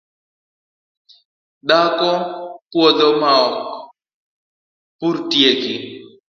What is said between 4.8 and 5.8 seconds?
purtieki